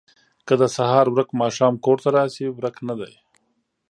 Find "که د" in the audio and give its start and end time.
0.47-0.63